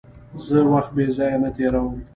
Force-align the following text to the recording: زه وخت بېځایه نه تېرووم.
زه 0.45 0.57
وخت 0.71 0.91
بېځایه 0.95 1.37
نه 1.43 1.49
تېرووم. 1.57 1.97